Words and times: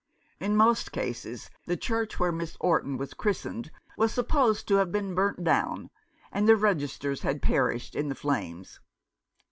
In 0.39 0.57
most 0.57 0.91
cases 0.91 1.51
the 1.67 1.77
church 1.77 2.19
where 2.19 2.31
Miss 2.31 2.57
Orton 2.59 2.97
was 2.97 3.13
christened 3.13 3.69
was 3.99 4.11
supposed 4.11 4.67
to 4.67 4.77
have 4.77 4.91
been 4.91 5.13
burnt 5.13 5.43
down, 5.43 5.91
and 6.31 6.47
the 6.49 6.55
registers 6.55 7.21
had 7.21 7.39
perished 7.39 7.93
in 7.93 8.09
the 8.09 8.15
flames. 8.15 8.79